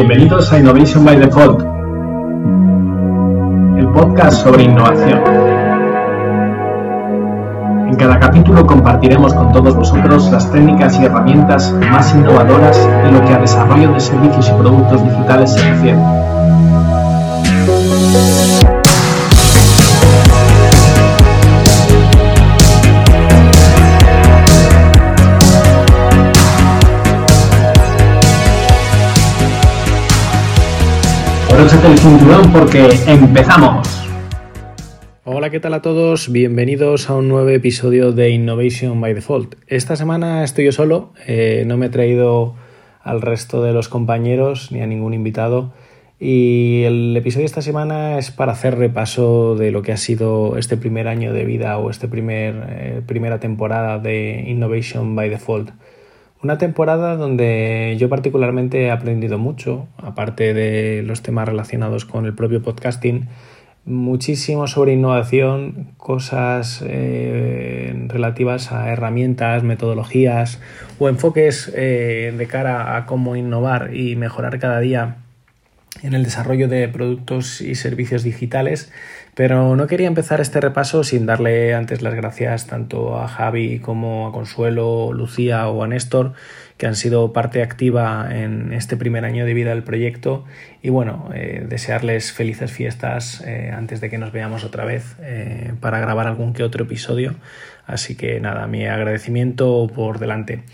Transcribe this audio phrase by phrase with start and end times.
[0.00, 1.60] Bienvenidos a Innovation by Default,
[3.78, 5.20] el podcast sobre innovación.
[7.86, 13.22] En cada capítulo compartiremos con todos vosotros las técnicas y herramientas más innovadoras en lo
[13.26, 15.98] que a desarrollo de servicios y productos digitales se refiere.
[31.60, 33.86] El cinturón porque empezamos.
[35.24, 36.32] Hola, ¿qué tal a todos?
[36.32, 39.56] Bienvenidos a un nuevo episodio de Innovation by Default.
[39.66, 42.54] Esta semana estoy yo solo, eh, no me he traído
[43.02, 45.74] al resto de los compañeros ni a ningún invitado.
[46.18, 50.56] Y el episodio de esta semana es para hacer repaso de lo que ha sido
[50.56, 55.72] este primer año de vida o esta primer, eh, primera temporada de Innovation by Default.
[56.42, 62.34] Una temporada donde yo particularmente he aprendido mucho, aparte de los temas relacionados con el
[62.34, 63.28] propio podcasting,
[63.84, 70.60] muchísimo sobre innovación, cosas eh, relativas a herramientas, metodologías
[70.98, 75.16] o enfoques eh, de cara a cómo innovar y mejorar cada día
[76.02, 78.90] en el desarrollo de productos y servicios digitales,
[79.40, 84.28] pero no quería empezar este repaso sin darle antes las gracias tanto a Javi como
[84.28, 86.34] a Consuelo, Lucía o a Néstor,
[86.76, 90.44] que han sido parte activa en este primer año de vida del proyecto
[90.82, 95.72] y bueno, eh, desearles felices fiestas eh, antes de que nos veamos otra vez eh,
[95.80, 97.34] para grabar algún que otro episodio.
[97.86, 100.64] Así que nada, mi agradecimiento por delante.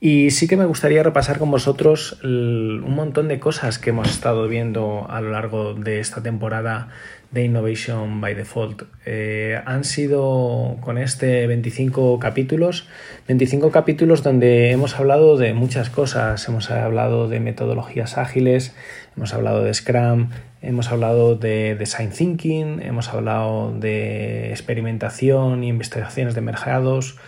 [0.00, 4.46] Y sí que me gustaría repasar con vosotros un montón de cosas que hemos estado
[4.46, 6.88] viendo a lo largo de esta temporada
[7.30, 8.84] de Innovation by Default.
[9.04, 12.88] Eh, han sido con este 25 capítulos,
[13.26, 16.46] 25 capítulos donde hemos hablado de muchas cosas.
[16.48, 18.74] Hemos hablado de metodologías ágiles,
[19.16, 20.30] hemos hablado de Scrum,
[20.62, 27.18] hemos hablado de Design Thinking, hemos hablado de experimentación e investigaciones de mercados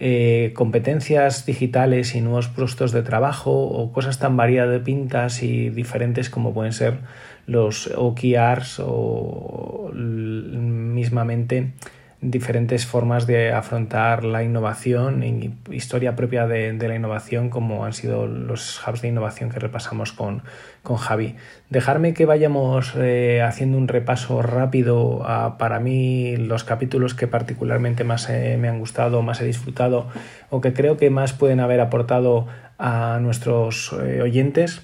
[0.00, 5.70] eh, competencias digitales y nuevos puestos de trabajo o cosas tan variadas de pintas y
[5.70, 6.98] diferentes como pueden ser
[7.48, 11.72] los OKRs o mismamente
[12.20, 18.26] diferentes formas de afrontar la innovación y historia propia de, la innovación como han sido
[18.26, 20.42] los hubs de innovación que repasamos con,
[20.82, 21.36] con Javi.
[21.70, 28.02] Dejarme que vayamos eh, haciendo un repaso rápido a para mí los capítulos que particularmente
[28.02, 30.08] más eh, me han gustado, más he disfrutado
[30.50, 32.48] o que creo que más pueden haber aportado
[32.78, 34.82] a nuestros eh, oyentes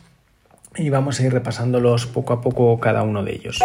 [0.76, 3.60] y vamos a ir repasándolos poco a poco cada uno de ellos.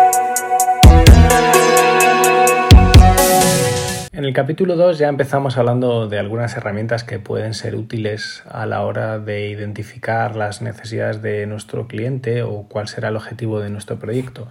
[4.12, 8.66] En el capítulo 2 ya empezamos hablando de algunas herramientas que pueden ser útiles a
[8.66, 13.70] la hora de identificar las necesidades de nuestro cliente o cuál será el objetivo de
[13.70, 14.50] nuestro proyecto.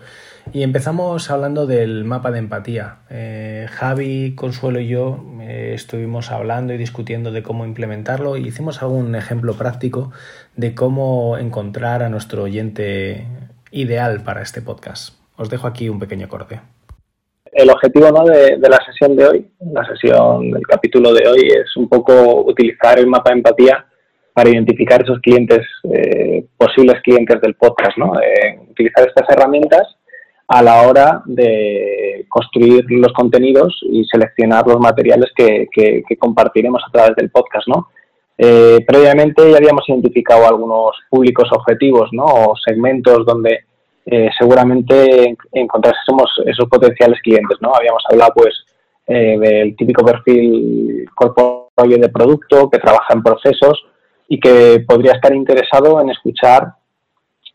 [0.53, 2.98] Y empezamos hablando del mapa de empatía.
[3.10, 8.82] Eh, Javi, Consuelo y yo eh, estuvimos hablando y discutiendo de cómo implementarlo y hicimos
[8.82, 10.10] algún ejemplo práctico
[10.56, 13.26] de cómo encontrar a nuestro oyente
[13.70, 15.14] ideal para este podcast.
[15.37, 16.60] Os dejo aquí un pequeño corte
[17.53, 18.25] el objetivo ¿no?
[18.25, 22.98] de, la sesión de hoy, la sesión del capítulo de hoy, es un poco utilizar
[22.98, 23.84] el mapa de empatía
[24.32, 28.12] para identificar esos clientes, eh, posibles clientes del podcast, ¿no?
[28.20, 29.97] Eh, utilizar estas herramientas
[30.48, 35.69] a la hora de construir los contenidos y seleccionar los materiales que,
[36.19, 37.88] compartiremos a través del podcast, ¿no?
[38.36, 42.25] Eh, previamente ya habíamos identificado algunos públicos objetivos, ¿no?
[42.25, 43.64] O segmentos donde
[44.06, 47.75] eh, seguramente encontrásemos esos potenciales clientes, ¿no?
[47.75, 48.54] Habíamos hablado, pues,
[49.06, 51.69] eh, del típico perfil corporativo
[52.00, 53.84] de producto que trabaja en procesos
[54.28, 56.78] y que podría estar interesado en escuchar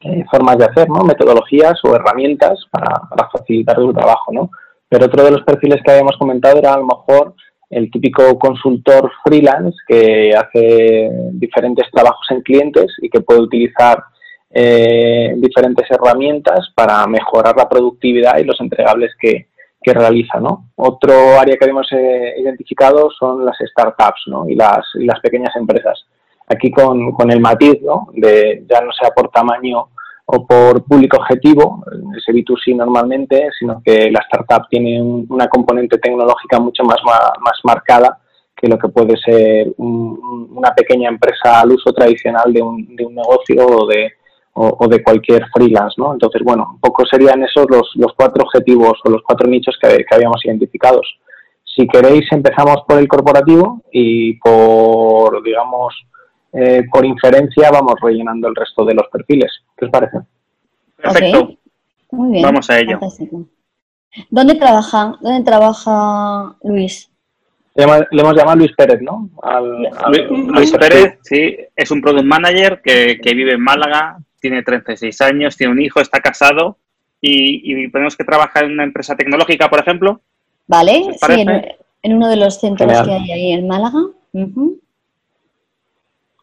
[0.06, 1.04] eh, formas de hacer, ¿no?
[1.04, 2.90] Metodologías o herramientas para,
[3.32, 4.50] facilitar su trabajo, ¿no?
[4.90, 7.36] Pero otro de los perfiles que habíamos comentado era a lo mejor
[7.70, 14.04] el típico consultor freelance que hace diferentes trabajos en clientes y que puede utilizar
[14.52, 19.48] eh, diferentes herramientas para mejorar la productividad y los entregables que,
[19.82, 20.40] que realiza.
[20.40, 20.70] ¿no?
[20.76, 24.48] Otro área que hemos eh, identificado son las startups ¿no?
[24.48, 26.06] y, las, y las pequeñas empresas.
[26.48, 28.08] Aquí con, con el matiz ¿no?
[28.14, 29.88] de ya no sea por tamaño
[30.26, 31.84] o por público objetivo,
[32.18, 38.20] ese B2C normalmente, sino que la startup tiene una componente tecnológica mucho más, más marcada
[38.56, 43.16] que lo que puede ser una pequeña empresa al uso tradicional de un, de un
[43.16, 44.14] negocio o de,
[44.54, 46.14] o, de cualquier freelance, ¿no?
[46.14, 50.06] Entonces, bueno, un poco serían esos los, los cuatro objetivos o los cuatro nichos que,
[50.10, 51.08] habíamos identificados.
[51.76, 55.96] Si queréis, empezamos por el corporativo y por, digamos,
[56.54, 59.52] eh, por inferencia vamos rellenando el resto de los perfiles.
[59.76, 60.20] ¿Qué os parece?
[60.96, 61.58] Perfecto.
[62.12, 62.44] Muy bien.
[62.44, 63.00] Vamos a ello.
[64.30, 65.18] ¿Dónde trabaja?
[65.22, 67.10] ¿Dónde trabaja Luis?
[67.76, 69.30] Le hemos, llamado Luis Pérez, ¿no?
[70.48, 75.74] Luis, Pérez, sí, es un product manager que, vive en Málaga, tiene 36 años, tiene
[75.74, 76.78] un hijo, está casado
[77.20, 80.22] y, tenemos que trabajar en una empresa tecnológica, por ejemplo.
[80.68, 81.46] Vale, sí,
[82.04, 84.02] en, uno de los centros que hay ahí en Málaga.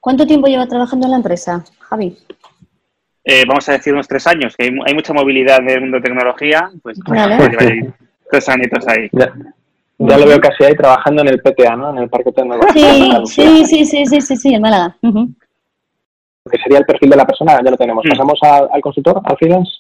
[0.01, 2.17] ¿Cuánto tiempo lleva trabajando en la empresa, Javi?
[3.23, 6.03] Eh, vamos a decir unos tres años, que hay, mucha movilidad en el mundo de
[6.03, 6.99] tecnología, pues,
[8.31, 9.11] tres añitos ahí.
[9.99, 11.91] Ya, lo veo casi ahí trabajando en el PTA, ¿no?
[11.91, 13.27] En el Parque Tecnológico.
[13.27, 14.97] Sí, sí, sí, sí, sí, sí, en Málaga.
[15.03, 18.03] Que sería el perfil de la persona, ya lo tenemos.
[18.07, 18.09] Mm.
[18.09, 19.71] Pasamos al consultor, al freelance.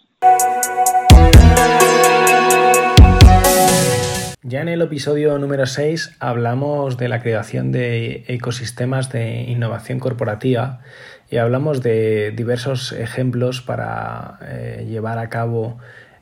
[4.43, 10.81] Ya en el episodio número 6 hablamos de la creación de ecosistemas de innovación corporativa
[11.29, 15.77] y hablamos de diversos ejemplos para eh, llevar a cabo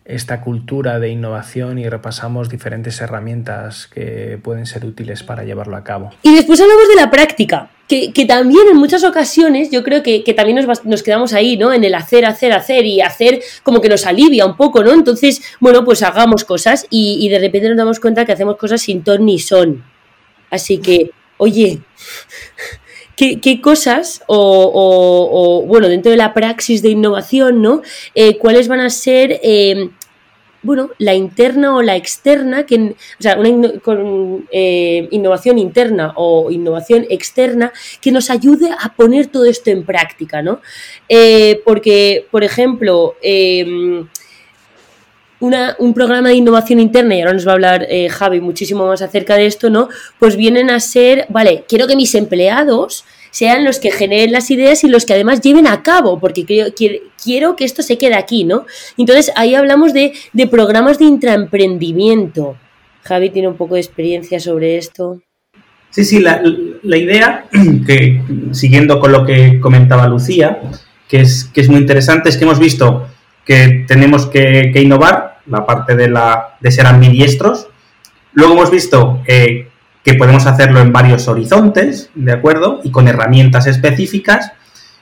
[0.09, 5.85] esta cultura de innovación y repasamos diferentes herramientas que pueden ser útiles para llevarlo a
[5.85, 6.11] cabo.
[6.23, 10.67] Y después hablamos de la práctica, que, también en muchas ocasiones yo creo que, también
[10.85, 11.75] nos, quedamos ahí, ¿no?
[11.75, 14.93] En el hacer, hacer, hacer y hacer como que nos alivia un poco, ¿no?
[14.93, 19.03] Entonces, bueno, pues hagamos cosas y, de repente nos damos cuenta que hacemos cosas sin
[19.05, 19.85] ton ni son.
[20.51, 21.81] Así que, oye,
[23.17, 27.83] ¿Qué, cosas o, bueno, dentro de la praxis de innovación, ¿no?
[28.15, 29.91] Eh, ¿Cuáles van a ser, eh,
[30.63, 36.51] bueno, la interna o la externa, que, o sea, una con, eh, innovación interna o
[36.51, 40.61] innovación externa que nos ayude a poner todo esto en práctica, ¿no?
[41.65, 44.07] porque, por ejemplo, em,
[45.41, 49.03] un programa de innovación interna, y ahora nos va a hablar eh, Javi muchísimo más
[49.03, 49.89] acerca de esto, ¿no?
[50.19, 54.85] Pues vienen a ser, vale, quiero que mis empleados sean los que generen las ideas
[54.85, 58.67] y los que además lleven a cabo, porque quiero, que esto se quede aquí, ¿no?
[58.97, 60.13] Entonces ahí hablamos de,
[60.51, 62.57] programas de intraemprendimiento.
[63.03, 65.21] Javi tiene un poco de experiencia sobre esto.
[65.91, 66.43] Sí, sí, la,
[66.97, 67.47] idea,
[67.87, 68.23] que
[68.53, 70.61] siguiendo con lo que comentaba Lucía,
[71.09, 73.09] que es, que es muy interesante, es que hemos visto
[73.45, 77.69] que tenemos que, innovar, la parte de, la, de ser ambidiestros.
[78.35, 79.68] Luego hemos visto eh,
[80.09, 82.81] que podemos hacerlo en varios horizontes, ¿de acuerdo?
[82.83, 84.53] Y con herramientas específicas.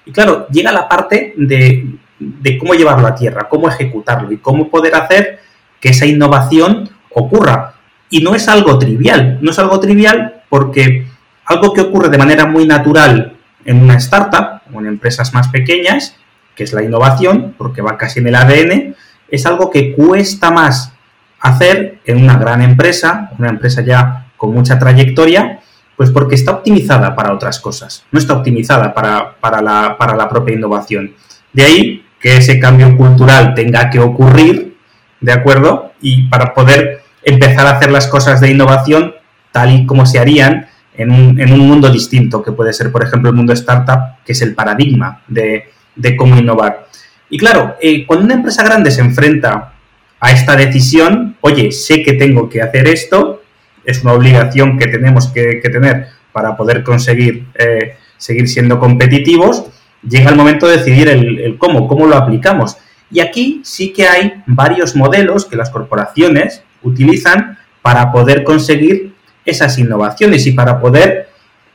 [0.04, 4.68] Y claro, llega la parte de, de cómo llevarlo a tierra, cómo ejecutarlo y cómo
[4.68, 5.38] poder hacer
[5.80, 7.74] que esa innovación ocurra.
[8.10, 11.06] Y no es algo trivial, no es algo trivial porque
[11.44, 16.16] algo que ocurre de manera muy natural en una startup o en empresas más pequeñas
[16.56, 18.96] que es la innovación, porque va casi en el ADN,
[19.28, 20.92] es algo que cuesta más
[21.38, 25.60] hacer en una gran empresa, una empresa ya con mucha trayectoria,
[25.96, 30.54] pues porque está optimizada para otras cosas, no está optimizada para, la, para la propia
[30.54, 31.14] innovación.
[31.52, 34.76] De ahí que ese cambio cultural tenga que ocurrir,
[35.20, 35.92] ¿de acuerdo?
[36.00, 39.14] Y para poder empezar a hacer las cosas de innovación
[39.52, 43.02] tal y como se harían en un, en un mundo distinto, que puede ser, por
[43.02, 46.88] ejemplo, el mundo startup, que es el paradigma de, de cómo innovar.
[47.28, 49.72] Y claro, eh, cuando una empresa grande se enfrenta
[50.20, 53.42] a esta decisión, oye, sé que tengo que hacer esto,
[53.86, 59.66] es una obligación que tenemos que, tener para poder conseguir eh, seguir siendo competitivos,
[60.06, 62.76] llega el momento de decidir el, cómo, cómo lo aplicamos.
[63.10, 69.14] Y aquí sí que hay varios modelos que las corporaciones utilizan para poder conseguir
[69.44, 71.28] esas innovaciones y para poder,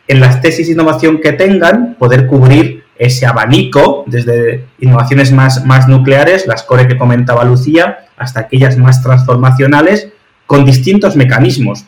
[0.08, 5.88] en las tesis de innovación que tengan, poder cubrir ese abanico, desde innovaciones más, más
[5.88, 10.10] nucleares, las core que comentaba Lucía, hasta aquellas más transformacionales,
[10.46, 11.86] con distintos mecanismos.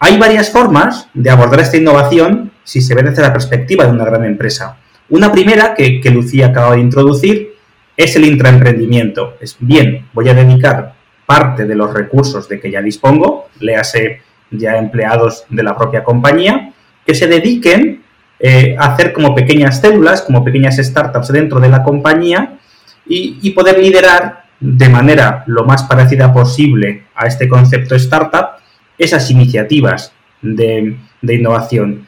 [0.00, 4.04] Hay varias formas de abordar esta innovación si se ve desde la perspectiva de una
[4.04, 4.76] gran empresa.
[5.08, 7.54] Una primera, que, Lucía acaba de introducir,
[7.96, 9.36] es el intraemprendimiento.
[9.40, 10.94] Es bien, voy a dedicar
[11.26, 16.72] parte de los recursos de que ya dispongo, léase ya empleados de la propia compañía,
[17.04, 18.02] que se dediquen
[18.38, 22.58] eh, hacer como pequeñas células, como pequeñas startups dentro de la compañía
[23.04, 28.58] y, poder liderar de manera lo más parecida posible a este concepto startup
[28.98, 30.12] esas iniciativas
[30.42, 32.06] de, innovación,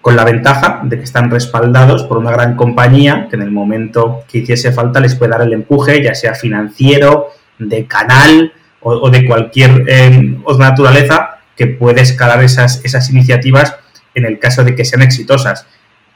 [0.00, 4.24] con la ventaja de que están respaldados por una gran compañía que en el momento
[4.28, 7.28] que hiciese falta les puede dar el empuje, ya sea financiero,
[7.58, 13.74] de canal o, de cualquier eh, naturaleza que puede escalar esas, esas iniciativas
[14.14, 15.66] en el caso de que sean exitosas.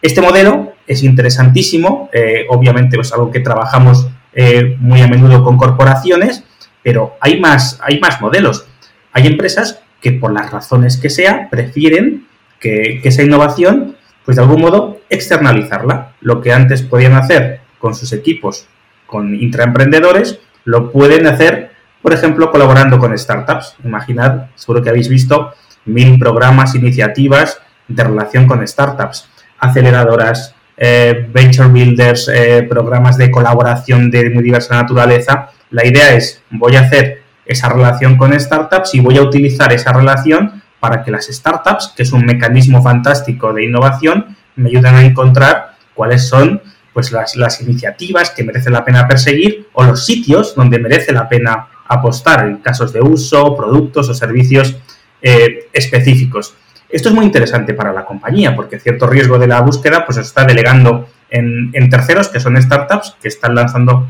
[0.02, 5.56] Este modelo es interesantísimo, eh, obviamente es algo que trabajamos eh, muy a menudo con
[5.56, 6.44] corporaciones,
[6.82, 8.66] pero hay más, hay más modelos.
[9.12, 12.26] Hay empresas que por las razones que sea prefieren
[12.58, 16.12] que, esa innovación, pues de algún modo, externalizarla.
[16.20, 18.66] Lo que antes podían hacer con sus equipos
[19.06, 23.74] con intraemprendedores, lo pueden hacer, por ejemplo, colaborando con startups.
[23.84, 25.52] Imaginad, seguro que habéis visto
[25.84, 29.28] mil programas, iniciativas de relación con startups,
[29.58, 35.50] aceleradoras, eh, venture builders, eh, programas de colaboración de muy diversa naturaleza.
[35.70, 37.19] La idea es, voy a hacer
[37.50, 42.04] esa relación con startups y voy a utilizar esa relación para que las startups, que
[42.04, 47.60] es un mecanismo fantástico de innovación, me ayuden a encontrar cuáles son pues las, las,
[47.60, 52.58] iniciativas que merece la pena perseguir o los sitios donde merece la pena apostar en
[52.58, 54.76] casos de uso, productos o servicios
[55.20, 56.54] eh, específicos.
[56.88, 60.44] Esto es muy interesante para la compañía porque cierto riesgo de la búsqueda pues está
[60.44, 64.08] delegando en, en terceros que son startups que están lanzando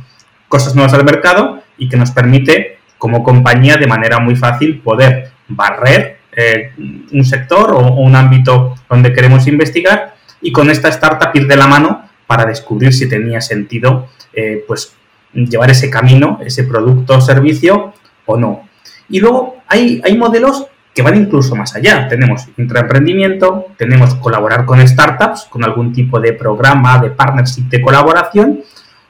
[0.49, 5.31] cosas nuevas al mercado y que nos permite como compañía de manera muy fácil poder
[5.49, 6.73] barrer eh,
[7.13, 11.67] un sector o, un ámbito donde queremos investigar y con esta startup ir de la
[11.67, 14.93] mano para descubrir si tenía sentido eh, pues
[15.33, 17.95] llevar ese camino, ese producto o servicio
[18.27, 18.69] o no.
[19.09, 22.07] Y luego hay, hay modelos que van incluso más allá.
[22.07, 28.61] Tenemos intraemprendimiento, tenemos colaborar con startups, con algún tipo de programa, de partnership, de colaboración,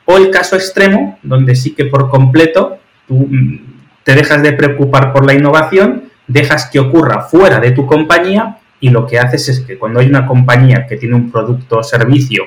[0.04, 5.12] o el caso extremo, donde sí que por completo tú mm, te dejas de preocupar
[5.12, 9.60] por la innovación, dejas que ocurra fuera de tu compañía y lo que haces es
[9.60, 12.44] que cuando hay una compañía que tiene un producto o servicio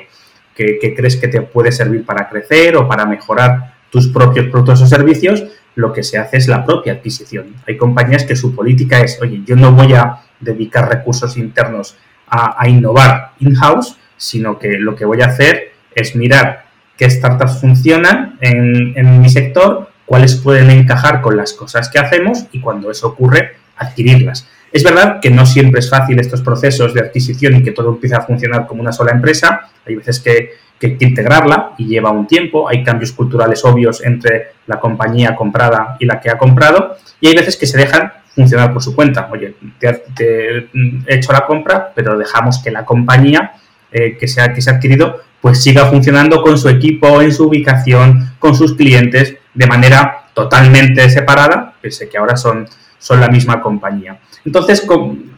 [0.55, 4.87] que, crees que te puede servir para crecer o para mejorar tus propios productos o
[4.87, 5.43] servicios,
[5.75, 7.55] lo que se hace es la propia adquisición.
[7.67, 12.67] Hay compañías que su política es, oye, yo no voy a dedicar recursos internos a,
[12.67, 16.65] innovar in-house, sino que lo que voy a hacer es mirar
[16.97, 22.45] qué startups funcionan en, en mi sector, cuáles pueden encajar con las cosas que hacemos
[22.51, 24.47] y cuando eso ocurre, adquirirlas.
[24.71, 28.17] Es verdad que no siempre es fácil estos procesos de adquisición y que todo empieza
[28.17, 29.71] a funcionar como una sola empresa.
[29.87, 32.69] Hay veces que, que, que integrarla y lleva un tiempo.
[32.69, 36.95] Hay cambios culturales obvios entre la compañía comprada y la que ha comprado.
[37.19, 39.29] Y hay veces que se dejan funcionar por su cuenta.
[39.31, 40.69] Oye, te,
[41.07, 43.53] he hecho la compra, pero dejamos que la compañía
[43.91, 47.33] eh, que, se ha, que se ha adquirido pues siga funcionando con su equipo, en
[47.33, 52.67] su ubicación, con sus clientes, de manera totalmente separada, pese que ahora son
[53.03, 54.17] son la misma compañía.
[54.45, 54.81] Entonces,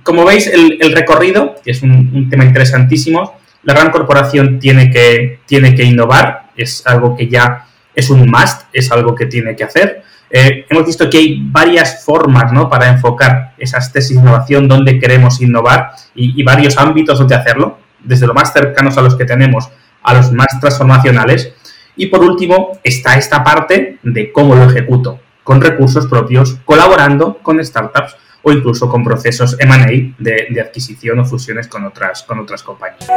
[0.04, 5.74] como, veis, el, recorrido, que es un, tema interesantísimo, la gran corporación tiene que, tiene
[5.74, 10.04] que innovar, es algo que ya es un must, es algo que tiene que hacer.
[10.30, 12.70] Eh, hemos visto que hay varias formas ¿no?
[12.70, 17.80] para enfocar esas tesis de innovación, donde queremos innovar y, y varios ámbitos donde hacerlo,
[18.00, 19.72] desde lo más cercanos a los que tenemos
[20.06, 21.52] a los más transformacionales.
[21.98, 27.64] Y por último, está esta parte de cómo lo ejecuto con recursos propios, colaborando con
[27.64, 33.08] startups o incluso con procesos M&A de, adquisición o fusiones con otras, con otras compañías.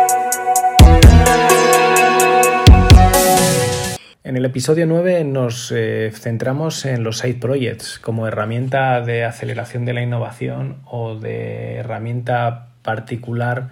[4.22, 9.86] En el episodio 9 nos eh, centramos en los side projects como herramienta de aceleración
[9.86, 13.70] de la innovación o de herramienta particular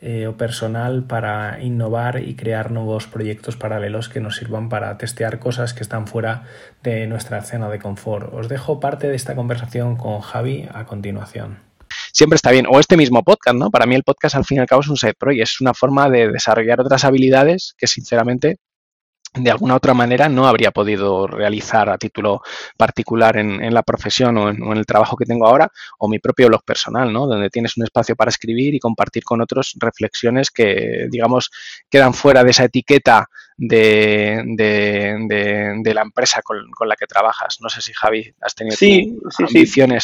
[0.00, 5.38] eh, o personal para innovar y crear nuevos proyectos paralelos que nos sirvan para testear
[5.38, 6.44] cosas que están fuera
[6.82, 8.32] de nuestra escena de confort.
[8.34, 11.66] Os dejo parte de esta conversación con Javi a continuación
[12.16, 12.66] siempre está bien.
[12.68, 13.70] O este mismo podcast, ¿no?
[13.70, 15.74] Para mí el podcast al fin y al cabo es un side project, es una
[15.74, 18.56] forma de desarrollar otras habilidades que sinceramente
[19.36, 22.42] de alguna otra manera no habría podido realizar a título
[22.76, 26.64] particular en, la profesión o en, el trabajo que tengo ahora o mi propio blog
[26.64, 27.26] personal, ¿no?
[27.26, 31.50] donde tienes un espacio para escribir y compartir con otros reflexiones que, digamos,
[31.90, 37.58] quedan fuera de esa etiqueta de, de, la empresa con, la que trabajas.
[37.60, 39.16] No sé si, Javi, has tenido sí,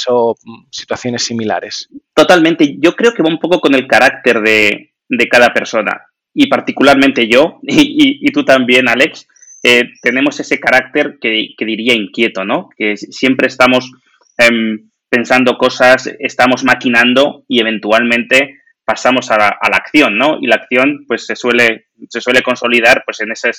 [0.08, 0.34] o
[0.70, 1.88] situaciones similares.
[2.14, 2.76] Totalmente.
[2.78, 7.28] Yo creo que va un poco con el carácter de, de cada persona y particularmente
[7.28, 9.28] yo, y, tú también, Alex,
[9.62, 12.68] eh, tenemos ese carácter que, diría inquieto, ¿no?
[12.76, 13.92] Que siempre estamos
[14.38, 20.38] em, pensando cosas, estamos maquinando y eventualmente pasamos a la, acción, ¿no?
[20.40, 23.50] Y la acción, pues, se suele, se suele consolidar, pues, en ese,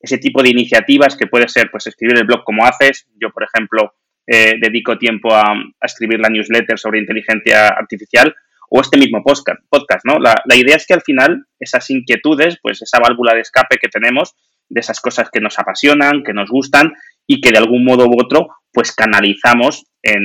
[0.00, 3.08] ese tipo de iniciativas que puede ser, pues, escribir el blog como haces.
[3.20, 3.94] Yo, por ejemplo,
[4.26, 8.34] eh, dedico tiempo a escribir la newsletter sobre inteligencia artificial
[8.70, 10.18] o este mismo podcast, ¿no?
[10.18, 14.34] La, idea es que al final esas inquietudes, pues esa válvula de escape que tenemos
[14.68, 16.92] de esas cosas que nos apasionan, que nos gustan
[17.26, 20.20] y que de algún modo u otro pues canalizamos en,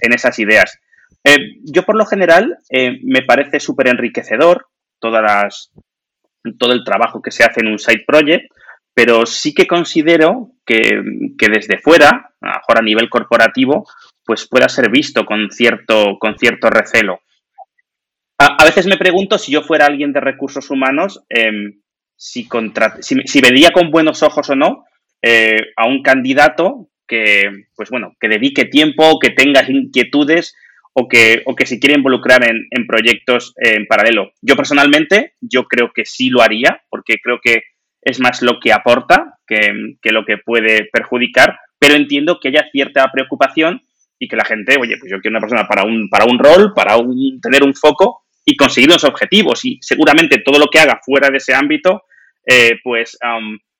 [0.00, 0.78] esas ideas.
[1.24, 4.66] Eh, yo por lo general eh, me parece súper enriquecedor
[5.00, 5.72] todas las,
[6.58, 8.52] todo el trabajo que se hace en un side project,
[8.94, 11.02] pero sí que considero que,
[11.36, 13.86] que desde fuera, a mejor a nivel corporativo,
[14.24, 17.20] pues pueda ser visto con cierto, con cierto recelo.
[18.42, 21.82] A, veces me pregunto si yo fuera alguien de recursos humanos, em,
[22.16, 22.48] si,
[23.00, 24.84] si, vería con buenos ojos o no
[25.20, 30.56] eh, a un candidato que, pues bueno, que dedique tiempo, que tenga inquietudes
[30.94, 34.30] o que, o que se quiera involucrar en, en proyectos en paralelo.
[34.40, 37.64] Yo personalmente, yo creo que sí lo haría, porque creo que
[38.00, 42.70] es más lo que aporta que, que lo que puede perjudicar, pero entiendo que haya
[42.72, 43.82] cierta preocupación
[44.18, 46.72] y que la gente, oye, pues yo quiero una persona para un, para un rol,
[46.74, 49.64] para un, tener un foco y conseguir los objetivos.
[49.64, 52.04] Y seguramente todo lo que haga fuera de ese ámbito,
[52.44, 53.16] eh, pues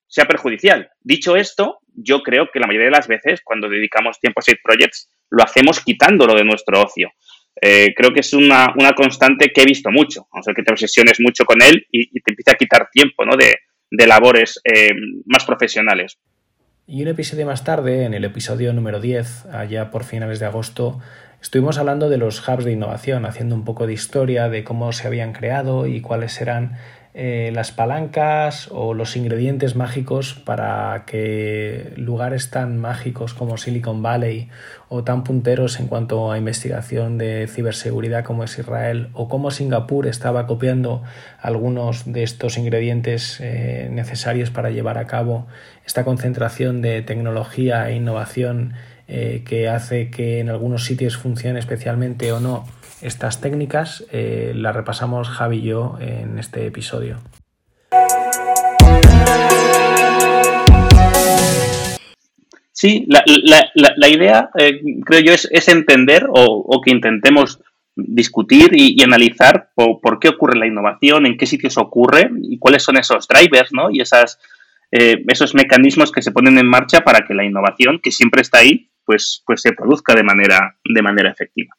[0.07, 0.91] sea perjudicial.
[1.00, 4.61] Dicho esto, yo creo que la mayoría de las veces, cuando dedicamos tiempo a Side
[4.62, 7.11] Projects, lo hacemos quitándolo de nuestro ocio.
[7.61, 10.29] Eh, creo que es una, una, constante que he visto mucho.
[10.33, 13.37] O sea, que te obsesiones mucho con él y, te empieza a quitar tiempo ¿no?
[13.37, 13.59] de,
[13.91, 14.95] de labores eh,
[15.27, 16.19] más profesionales.
[16.87, 21.00] Y un episodio más tarde, en el episodio número 10, allá por finales de agosto,
[21.42, 25.06] estuvimos hablando de los hubs de innovación, haciendo un poco de historia de cómo se
[25.06, 26.78] habían creado y cuáles eran
[27.12, 34.49] eh, las palancas o los ingredientes mágicos para que lugares tan mágicos como Silicon Valley
[34.88, 40.06] o tan punteros en cuanto a investigación de ciberseguridad como es Israel o como Singapur
[40.06, 41.02] estaba copiando
[41.40, 45.49] algunos de estos ingredientes eh, necesarios para llevar a cabo
[45.85, 48.75] esta concentración de tecnología e innovación
[49.12, 52.64] eh, que hace que en algunos sitios funcione especialmente o no
[53.02, 57.19] estas técnicas eh, las repasamos Javi y yo en este episodio.
[62.73, 67.61] Sí, la, idea, eh, creo yo, es, entender o, que intentemos
[67.95, 72.97] discutir y, analizar por, qué ocurre la innovación, en qué sitios ocurre y cuáles son
[72.97, 73.90] esos drivers ¿no?
[73.90, 74.38] y esas,
[74.93, 78.59] eh, esos mecanismos que se ponen en marcha para que la innovación, que siempre está
[78.59, 81.75] ahí, pues, pues se produzca de manera, de manera efectiva.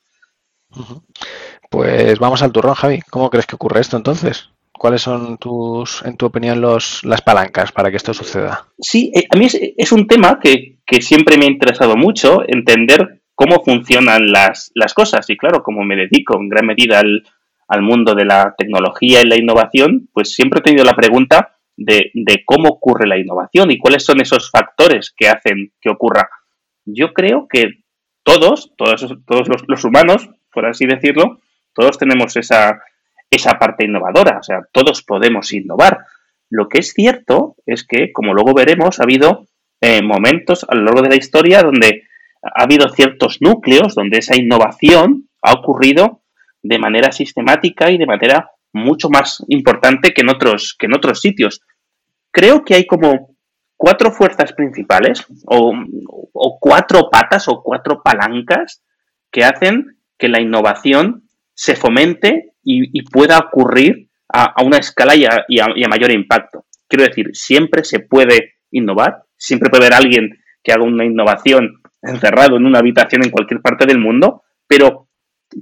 [1.69, 2.99] Pues vamos al turrón, Javi.
[3.09, 4.49] ¿Cómo crees que ocurre esto entonces?
[4.73, 8.65] ¿Cuáles son tus, en tu opinión, los, las palancas para que esto suceda?
[8.77, 9.47] Sí, eh, a mí
[9.77, 15.29] es, un tema que, siempre me ha interesado mucho, entender cómo funcionan las, cosas.
[15.29, 19.37] Y claro, como me dedico en gran medida al, mundo de la tecnología y la
[19.37, 22.11] innovación, pues siempre he tenido la pregunta de,
[22.45, 26.27] cómo ocurre la innovación y cuáles son esos factores que hacen que ocurra.
[26.85, 27.83] Yo creo que
[28.23, 31.39] todos, todos, todos los humanos, por así decirlo,
[31.73, 32.81] todos tenemos esa,
[33.29, 35.99] esa parte innovadora, o sea, todos podemos innovar.
[36.49, 39.47] Lo que es cierto es que, como luego veremos, ha habido
[39.79, 42.03] eh, momentos a lo largo de la historia donde
[42.43, 46.21] ha habido ciertos núcleos donde esa innovación ha ocurrido
[46.61, 51.21] de manera sistemática y de manera mucho más importante que en otros, que en otros
[51.21, 51.61] sitios.
[52.31, 53.30] Creo que hay como
[53.81, 55.73] cuatro fuerzas principales o,
[56.59, 58.83] cuatro patas o cuatro palancas
[59.31, 61.23] que hacen que la innovación
[61.55, 66.65] se fomente y, pueda ocurrir a, una escala y a, mayor impacto.
[66.87, 70.29] Quiero decir, siempre se puede innovar, siempre puede haber alguien
[70.63, 75.07] que haga una innovación encerrado en una habitación en cualquier parte del mundo, pero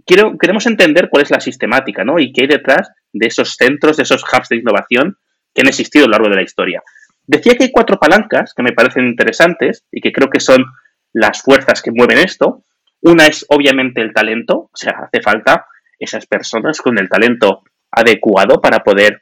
[0.06, 2.20] quiero, queremos entender cuál es la sistemática ¿no?
[2.20, 5.16] y qué hay detrás de esos centros, de esos hubs de innovación
[5.54, 6.84] que han existido a lo largo de la historia.
[7.30, 10.66] Decía que hay cuatro palancas que me parecen interesantes y que creo que son
[11.14, 12.64] las fuerzas que mueven esto.
[13.04, 15.68] Una es obviamente el talento, o sea, hace falta
[16.00, 17.62] esas personas con el talento
[17.92, 19.22] adecuado para poder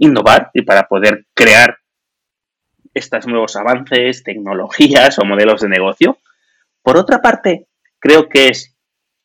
[0.00, 1.78] innovar y para poder crear
[2.92, 6.18] estos nuevos avances, tecnologías o modelos de negocio.
[6.82, 7.68] Por otra parte,
[8.00, 8.76] creo que es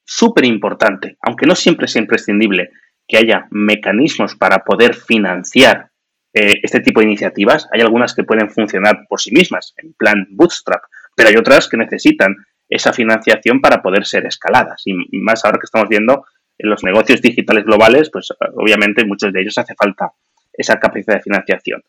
[0.05, 2.69] súper importante, aunque no siempre es imprescindible,
[3.07, 5.89] que haya mecanismos para poder financiar
[6.33, 7.67] eh, este tipo de iniciativas.
[7.71, 10.83] Hay algunas que pueden funcionar por sí mismas, en plan bootstrap,
[11.15, 12.35] pero hay otras que necesitan
[12.69, 14.83] esa financiación para poder ser escaladas.
[14.85, 16.25] Y más ahora que estamos viendo
[16.57, 20.11] en los negocios digitales globales, pues obviamente muchos de ellos hace falta
[20.53, 21.81] esa capacidad de financiación.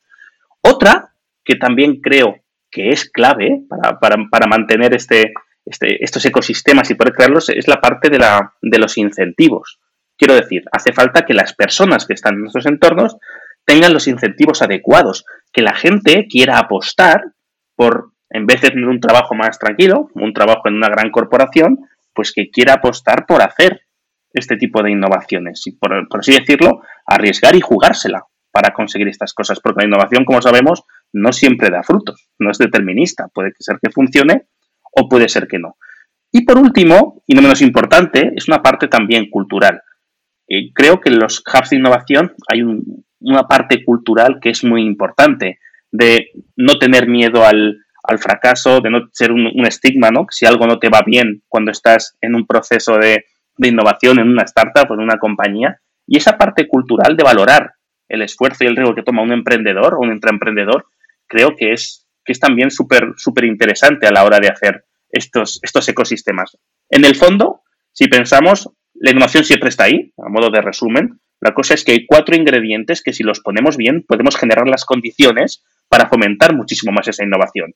[0.63, 1.13] Otra
[1.45, 2.37] que también creo
[2.71, 3.63] que es clave
[4.01, 8.79] para, mantener este, este, estos ecosistemas y poder crearlos es la parte de, la, de
[8.79, 9.81] los incentivos.
[10.17, 13.17] Quiero decir, hace falta que las personas que están en nuestros entornos
[13.71, 17.23] tengan los incentivos adecuados, que la gente quiera apostar
[17.77, 21.79] por en vez de tener un trabajo más tranquilo, un trabajo en una gran corporación,
[22.13, 23.83] pues que quiera apostar por hacer
[24.33, 29.61] este tipo de innovaciones y, por, así decirlo, arriesgar y jugársela para conseguir estas cosas,
[29.61, 33.93] porque la innovación, como sabemos, no siempre da frutos, no es determinista, puede ser que
[33.93, 34.49] funcione
[34.91, 35.77] o puede ser que no.
[36.33, 39.81] Y por último, y no menos importante, es una parte también cultural.
[40.49, 42.63] Eh, creo que en los hubs de innovación hay
[43.21, 45.59] una parte cultural que es muy importante,
[45.91, 50.27] de no tener miedo al, al fracaso, de no ser un, estigma, ¿no?
[50.31, 53.25] Si algo no te va bien cuando estás en un proceso de,
[53.59, 55.81] innovación, en una startup o en una compañía.
[56.07, 57.75] Y esa parte cultural de valorar
[58.09, 60.87] el esfuerzo y el riesgo que toma un emprendedor o un intraemprendedor,
[61.27, 65.61] creo que es, que es también súper súper interesante a la hora de hacer estos,
[65.63, 66.57] estos ecosistemas.
[66.89, 71.21] En el fondo, si pensamos, la innovación siempre está ahí, a modo de resumen.
[71.41, 74.85] La cosa es que hay cuatro ingredientes que si los ponemos bien podemos generar las
[74.85, 77.75] condiciones para fomentar muchísimo más esa innovación.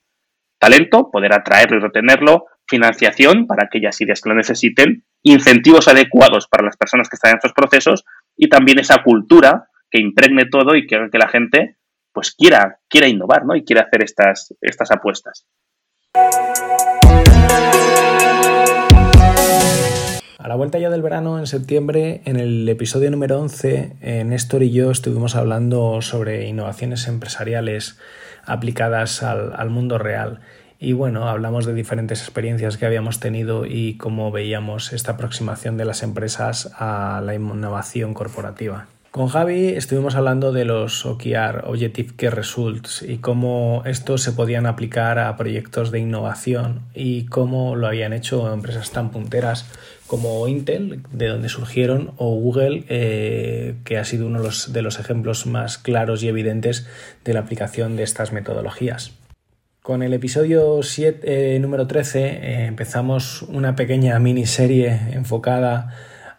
[0.59, 6.64] Talento, poder atraerlo y retenerlo, financiación para aquellas ideas que lo necesiten, incentivos adecuados para
[6.64, 8.05] las personas que están en estos procesos
[8.37, 11.77] y también esa cultura que impregne todo y que que la gente
[12.12, 13.57] pues quiera, quiera innovar ¿no?
[13.57, 15.46] y quiera hacer estas, estas apuestas.
[20.45, 24.63] A la vuelta ya del verano, en septiembre, en el episodio número 11, eh, Néstor
[24.63, 27.99] y yo estuvimos hablando sobre innovaciones empresariales
[28.45, 30.41] aplicadas al, mundo real.
[30.79, 35.87] Y bueno, hablamos de diferentes experiencias que habíamos tenido y cómo veíamos esta aproximación de
[35.87, 38.89] las empresas a la innovación corporativa.
[39.15, 44.67] Con Javi estuvimos hablando de los OKR, Objective Key Results, y cómo estos se podían
[44.67, 49.67] aplicar a proyectos de innovación y cómo lo habían hecho empresas tan punteras
[50.14, 55.44] como Intel, de donde surgieron, o Google, eh, que ha sido uno de los, ejemplos
[55.44, 56.87] más claros y evidentes
[57.24, 59.11] de la aplicación de estas metodologías.
[59.83, 65.92] Con el episodio 7, eh, número 13 eh, empezamos una pequeña miniserie enfocada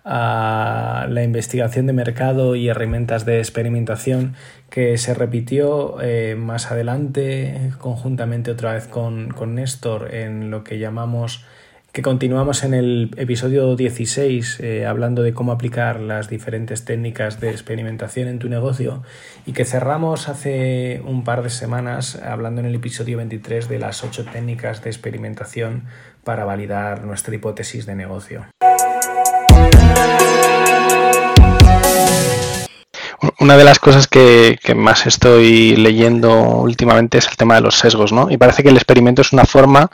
[0.06, 4.36] a la investigación de mercado y herramientas de experimentación
[4.70, 5.98] que se repitió
[6.38, 11.44] más adelante conjuntamente otra vez con, con Néstor en lo que llamamos
[11.96, 17.52] que continuamos en el episodio 16 eh, hablando de cómo aplicar las diferentes técnicas de
[17.52, 19.02] experimentación en tu negocio
[19.46, 24.04] y que cerramos hace un par de semanas hablando en el episodio 23 de las
[24.04, 25.86] ocho técnicas de experimentación
[26.26, 28.46] para validar nuestra hipótesis de negocio.
[33.46, 38.12] Una de las cosas que, más estoy leyendo últimamente es el tema de los sesgos,
[38.12, 38.28] ¿no?
[38.32, 39.88] Y parece que el experimento es una forma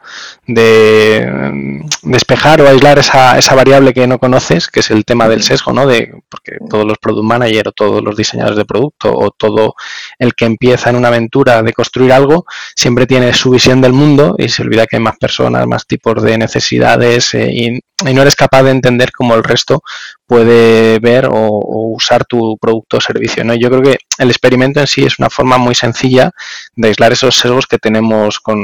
[0.48, 5.28] de mm, despejar o aislar esa, esa variable que no conoces, que es el tema
[5.28, 5.86] del sesgo, ¿no?
[5.86, 9.76] De, porque todos los product managers o todos los diseñadores de producto o todo
[10.18, 14.34] el que empieza en una aventura de construir algo siempre tiene su visión del mundo
[14.38, 18.36] y se olvida que hay más personas, más tipos de necesidades eh, y, no eres
[18.36, 19.84] capaz de entender cómo el resto
[20.26, 23.54] puede ver o, o usar tu producto o servicio ¿no?
[23.54, 26.32] Yo creo que el experimento en sí es una forma muy sencilla
[26.76, 28.58] de aislar esos sesgos que tenemos con,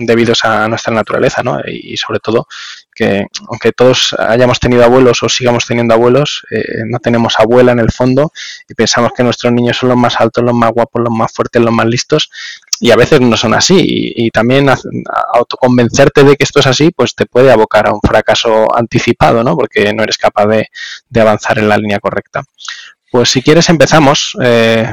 [0.00, 1.60] debidos a nuestra naturaleza, ¿no?
[1.66, 2.46] Y sobre todo
[2.98, 7.78] que aunque todos hayamos tenido abuelos o sigamos teniendo abuelos, eh, no tenemos abuela en
[7.78, 8.32] el fondo
[8.68, 11.62] y pensamos que nuestros niños son los más altos, los más guapos, los más fuertes,
[11.62, 12.28] los más listos
[12.80, 13.76] y a veces no son así
[14.16, 14.68] y, también
[15.32, 19.56] autoconvencerte de que esto es así pues te puede abocar a un fracaso anticipado, ¿no?
[19.56, 20.68] Porque no eres capaz de,
[21.08, 22.42] de avanzar en la línea correcta.
[23.10, 24.36] Pues si quieres empezamos.
[24.42, 24.92] Eh,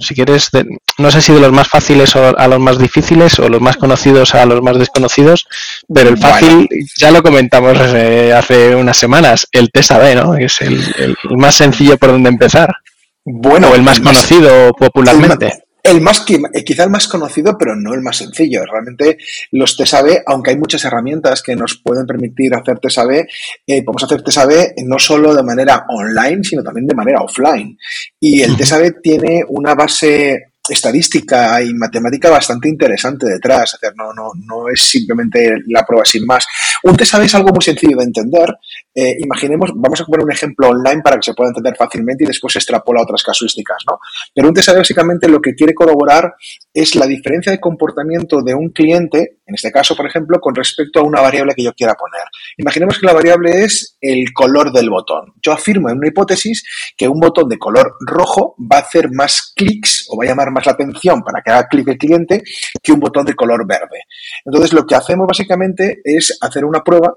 [0.00, 0.50] si quieres,
[0.98, 4.34] no sé si de los más fáciles a los más difíciles o los más conocidos
[4.34, 5.46] a los más desconocidos,
[5.92, 10.34] pero el fácil ya lo comentamos eh, hace unas semanas, el TSAB, ¿no?
[10.34, 12.74] Es el, más sencillo por donde empezar.
[13.24, 17.94] Bueno, o el más conocido popularmente el más, eh, quizá el más conocido, pero no
[17.94, 18.64] el más sencillo.
[18.64, 19.18] Realmente
[19.52, 23.26] los TSAB, aunque hay muchas herramientas que nos pueden permitir hacer TSAB,
[23.66, 27.78] eh, podemos hacer TSAB no solo de manera online, sino también de manera offline.
[28.20, 33.74] Y el TSAB tiene una base estadística y matemática bastante interesante detrás.
[33.74, 36.46] hacer no, no, no es simplemente la prueba sin más.
[36.82, 38.54] Un test es algo muy sencillo de entender.
[38.94, 42.26] Eh, imaginemos, vamos a poner un ejemplo online para que se pueda entender fácilmente y
[42.26, 43.78] después se extrapola a otras casuísticas.
[43.88, 43.98] ¿no?
[44.34, 46.34] Pero un test básicamente lo que quiere corroborar
[46.72, 51.00] es la diferencia de comportamiento de un cliente, en este caso, por ejemplo, con respecto
[51.00, 52.24] a una variable que yo quiera poner.
[52.56, 55.32] Imaginemos que la variable es el color del botón.
[55.40, 56.64] Yo afirmo en una hipótesis
[56.96, 60.50] que un botón de color rojo va a hacer más clics o va a llamar
[60.50, 62.42] más la atención para que haga clic el cliente
[62.82, 64.02] que un botón de color verde.
[64.44, 67.14] Entonces, lo que hacemos básicamente es hacer una prueba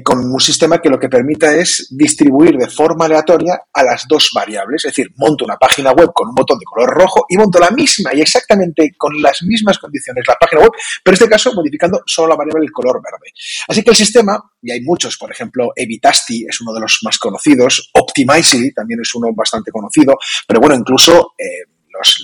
[0.00, 4.30] con un sistema que lo que permita es distribuir de forma aleatoria a las dos
[4.34, 4.84] variables.
[4.84, 7.70] Es decir, monto una página web con un botón de color rojo y monto la
[7.70, 10.70] misma y exactamente con las mismas condiciones la página web,
[11.02, 13.32] pero en este caso modificando solo la variable del color verde.
[13.68, 17.18] Así que el sistema, y hay muchos, por ejemplo, Evitasti es uno de los más
[17.18, 21.34] conocidos, Optimizely también es uno bastante conocido, pero bueno, incluso...
[21.36, 21.68] Eh,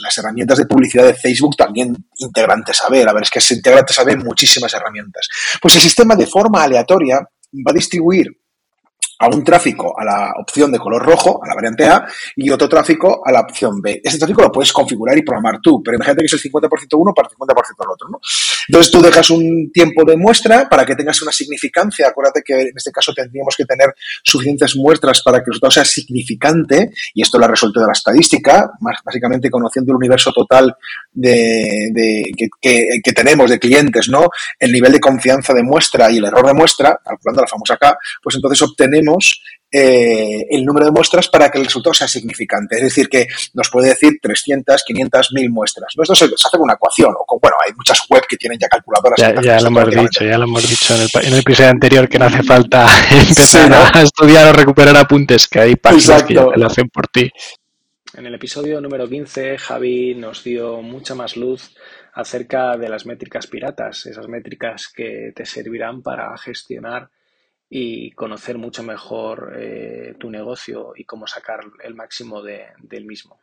[0.02, 3.08] las herramientas de publicidad de Facebook también integran saber.
[3.08, 5.28] A ver, es que se integra saber muchísimas herramientas.
[5.60, 7.20] Pues el sistema de forma aleatoria
[7.52, 8.26] va a distribuir
[9.18, 12.68] a un tráfico a la opción de color rojo, a la variante A, y otro
[12.68, 14.00] tráfico a la opción B.
[14.02, 17.12] Ese tráfico lo puedes configurar y programar tú, pero imagínate que es el 50% uno
[17.12, 18.20] para el 50% el otro, ¿no?
[18.68, 22.08] Entonces tú dejas un tiempo de muestra para que tengas una significancia.
[22.08, 25.84] Acuérdate que en este caso tendríamos que tener suficientes muestras para que el resultado sea
[25.84, 30.76] significante, y esto lo resuelto de la estadística, más básicamente conociendo el universo total
[31.12, 31.90] de,
[32.60, 34.28] que, que, tenemos de clientes, ¿no?
[34.58, 37.98] El nivel de confianza de muestra y el error de muestra, calculando la famosa K,
[38.22, 39.07] pues entonces obtenemos
[39.70, 42.76] eh, el número de muestras para que el resultado sea significante.
[42.76, 45.92] Es decir, que nos puede decir 300, 500, 1000 muestras.
[45.96, 46.02] ¿No?
[46.02, 47.12] Esto se, hace con una ecuación.
[47.26, 49.18] O bueno, hay muchas web que tienen ya calculadoras.
[49.42, 52.42] Ya, lo hemos dicho, ya lo hemos dicho en el, episodio anterior que no hace
[52.42, 57.30] falta empezar a estudiar o recuperar apuntes, que hay páginas que lo hacen por ti.
[58.14, 61.74] En el episodio número 15, Javi nos dio mucha más luz
[62.14, 67.10] acerca de las métricas piratas, esas métricas que te servirán para gestionar
[67.70, 73.38] y conocer mucho mejor eh, tu negocio y cómo sacar el máximo del mismo.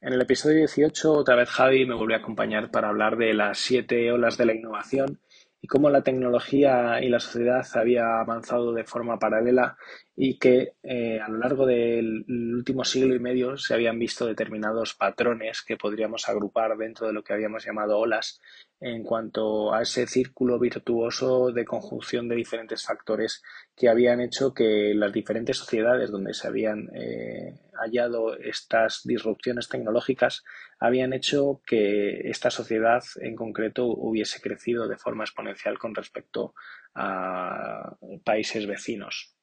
[0.00, 3.58] En el episodio 18, otra vez Javi me volvió a acompañar para hablar de las
[3.58, 5.20] siete olas de la innovación
[5.64, 9.76] y cómo la tecnología y la sociedad había avanzado de forma paralela
[10.16, 14.94] y que eh, a lo largo del último siglo y medio se habían visto determinados
[14.94, 18.40] patrones que podríamos agrupar dentro de lo que habíamos llamado olas
[18.80, 23.40] en cuanto a ese círculo virtuoso de conjunción de diferentes factores
[23.76, 30.44] que habían hecho que las diferentes sociedades donde se habían eh, hallado estas disrupciones tecnológicas
[30.78, 36.54] habían hecho que esta sociedad en concreto hubiese crecido de forma exponencial con respecto
[36.94, 39.34] a países vecinos.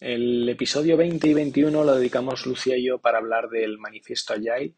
[0.00, 4.74] El episodio 20 y 21 lo dedicamos Lucía y yo para hablar del manifiesto Agile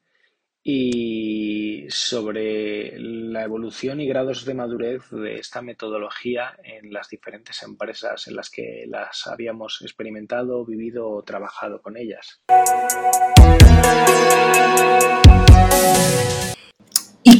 [0.66, 8.26] y sobre la evolución y grados de madurez de esta metodología en las diferentes empresas
[8.28, 12.40] en las que las habíamos experimentado, vivido o trabajado con ellas.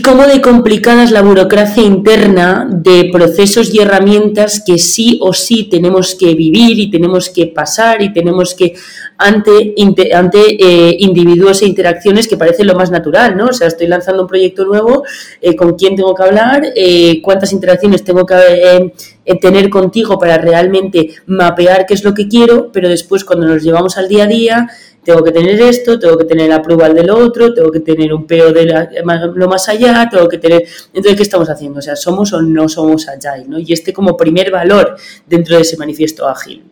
[0.05, 5.65] Cómo de complicada es la burocracia interna de procesos y herramientas que sí o sí
[5.65, 8.75] tenemos que vivir y tenemos que pasar y tenemos que
[9.17, 9.75] ante,
[10.15, 13.47] ante eh, individuos e interacciones que parece lo más natural, ¿no?
[13.47, 15.05] O sea, estoy lanzando un proyecto nuevo,
[15.41, 18.93] eh, con quién tengo que hablar, eh, cuántas interacciones tengo que
[19.41, 23.97] tener contigo para realmente mapear qué es lo que quiero, pero después cuando nos llevamos
[23.97, 24.69] al día a día,
[25.05, 28.27] tengo que tener esto, tengo que tener la prueba del otro, tengo que tener un
[28.27, 28.89] peo de
[29.35, 30.65] lo más allá, tengo que tener...
[30.87, 31.79] Entonces, ¿qué estamos haciendo?
[31.79, 33.47] O sea, ¿somos o no somos agile?
[33.47, 33.59] ¿no?
[33.59, 36.63] Y este como primer valor dentro de ese manifiesto ágil.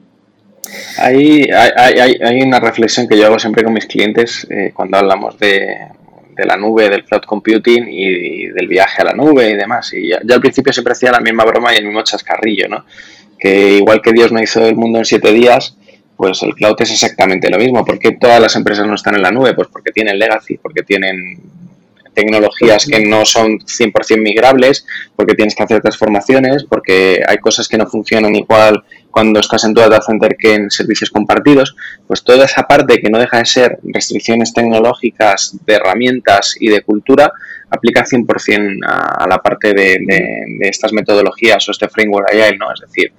[0.98, 5.38] Hay, hay, hay, una reflexión que yo hago siempre con mis clientes eh, cuando hablamos
[5.38, 5.76] de,
[6.36, 9.92] de, la nube, del cloud computing y, del viaje a la nube y demás.
[9.92, 12.84] Y ya, al principio siempre hacía la misma broma y el mismo chascarrillo, ¿no?
[13.38, 15.76] Que igual que Dios no hizo el mundo en siete días,
[16.16, 17.84] pues el cloud es exactamente lo mismo.
[17.84, 19.54] ¿Por qué todas las empresas no están en la nube?
[19.54, 21.38] Pues porque tienen legacy, porque tienen
[22.14, 27.78] tecnologías que no son 100% migrables, porque tienes que hacer transformaciones, porque hay cosas que
[27.78, 32.44] no funcionan igual cuando estás en tu data center que en servicios compartidos, pues toda
[32.46, 37.32] esa parte que no deja de ser restricciones tecnológicas, de herramientas y de cultura,
[37.70, 42.72] aplica 100% a, la parte de, de, estas metodologías o este framework agile, ¿no?
[42.72, 43.12] Es decir,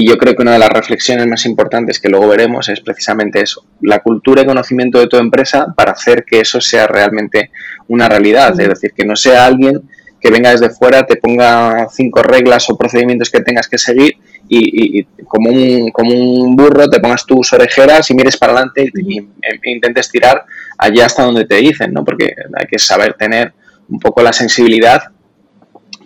[0.00, 3.42] y yo creo que una de las reflexiones más importantes que luego veremos es precisamente
[3.42, 7.50] eso, la cultura y conocimiento de tu empresa para hacer que eso sea realmente
[7.88, 8.50] una realidad.
[8.60, 9.82] Es decir, que no sea alguien
[10.20, 14.12] que venga desde fuera, te ponga cinco reglas o procedimientos que tengas que seguir
[14.48, 19.18] y, como, un, como un burro te pongas tus orejeras y mires para adelante y,
[19.18, 20.44] e intentes tirar
[20.78, 22.04] allá hasta donde te dicen, ¿no?
[22.04, 23.52] Porque hay que saber tener
[23.88, 25.10] un poco la sensibilidad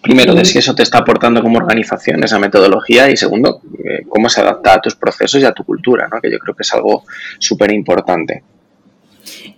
[0.02, 4.28] primero, de si eso te está aportando como organización esa metodología y segundo, eh, cómo
[4.28, 6.20] se adapta a tus procesos y a tu cultura, ¿no?
[6.20, 7.04] que yo creo que es algo
[7.38, 8.42] súper importante.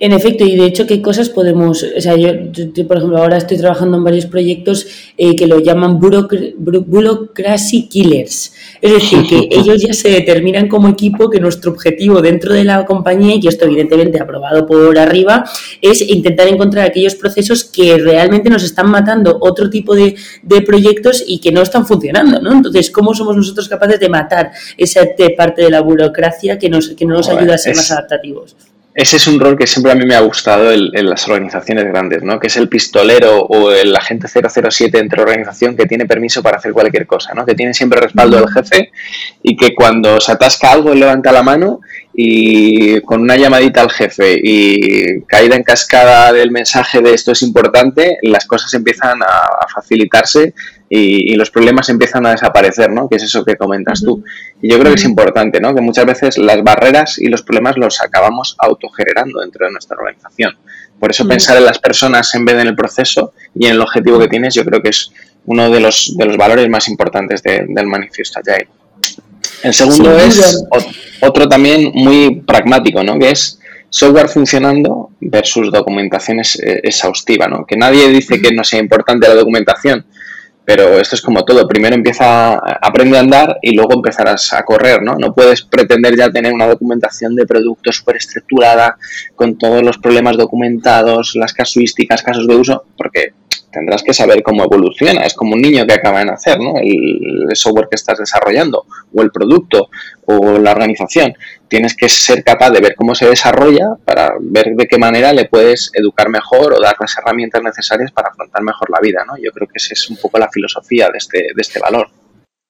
[0.00, 1.84] En efecto, y de hecho, ¿qué cosas podemos...?
[1.96, 2.30] O sea, yo,
[2.87, 8.52] por ejemplo, ahora estoy trabajando en varios proyectos eh, que lo llaman bureaucracy killers.
[8.80, 12.84] Es decir, que ellos ya se determinan como equipo que nuestro objetivo dentro de la
[12.84, 15.44] compañía, y esto evidentemente aprobado por arriba,
[15.80, 20.16] es intentar encontrar aquellos procesos que realmente nos están matando otro tipo de,
[20.66, 22.52] proyectos y que no están funcionando, ¿no?
[22.52, 25.00] Entonces, ¿cómo somos nosotros capaces de matar esa
[25.37, 28.56] parte de la burocracia que, nos, que no nos ayuda a ser más adaptativos?
[28.94, 32.22] Ese es un rol que siempre a mí me ha gustado en, las organizaciones grandes,
[32.22, 32.38] ¿no?
[32.38, 36.72] Que es el pistolero o el agente 007 entre organización que tiene permiso para hacer
[36.72, 37.44] cualquier cosa, ¿no?
[37.44, 38.92] Que tiene siempre respaldo del jefe
[39.42, 41.80] y que cuando se atasca algo levanta la mano
[42.14, 47.42] y con una llamadita al jefe y caída en cascada del mensaje de esto es
[47.42, 50.55] importante, las cosas empiezan a facilitarse
[50.96, 53.09] y, los problemas empiezan a desaparecer, ¿no?
[53.09, 54.22] Que es eso que comentas tú.
[54.62, 55.74] Y yo creo que es importante, ¿no?
[55.74, 60.57] Que muchas veces las barreras y los problemas los acabamos autogenerando dentro de nuestra organización.
[61.00, 63.81] Por eso pensar en las personas en vez de en el proceso y en el
[63.81, 65.11] objetivo que tienes, yo creo que es
[65.46, 68.68] uno de los, de los valores más importantes del manifiesto Agile.
[69.64, 70.62] El segundo es
[71.20, 73.18] otro también muy pragmático, ¿no?
[73.18, 77.64] Que es software funcionando versus documentación eh, exhaustiva, ¿no?
[77.64, 80.05] Que nadie dice que no sea importante la documentación,
[80.66, 81.66] pero esto es como todo.
[81.66, 85.14] Primero empieza, aprende a andar y luego empezarás a correr, ¿no?
[85.14, 88.98] No puedes pretender ya tener una documentación de producto súper estructurada,
[89.35, 93.33] con todos los problemas documentados, las casuísticas, casos de uso, porque
[93.74, 95.26] tendrás que saber cómo evoluciona.
[95.26, 96.74] Es como un niño que acaba de nacer, ¿no?
[96.78, 99.88] El, software que estás desarrollando, o el producto,
[100.26, 101.34] o la organización.
[101.68, 105.44] Tienes que ser capaz de ver cómo se desarrolla para ver de qué manera le
[105.44, 109.34] puedes educar mejor o dar las herramientas necesarias para afrontar mejor la vida, ¿no?
[109.37, 112.08] Yo creo que esa es un poco la filosofía de este, de este valor.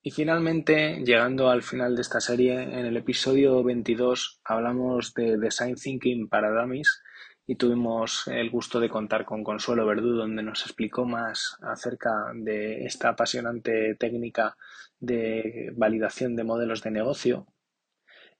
[0.02, 5.76] Y finalmente, llegando al final de esta serie, en el episodio 22 hablamos de Design
[5.76, 7.00] Thinking para Dummies
[7.46, 12.85] y tuvimos el gusto de contar con Consuelo Verdú, donde nos explicó más acerca de
[12.87, 14.57] esta apasionante técnica
[14.98, 17.46] de validación de modelos de negocio.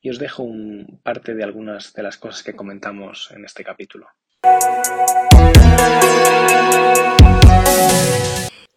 [0.01, 4.07] Y os dejo un parte de algunas de las cosas que comentamos en este capítulo.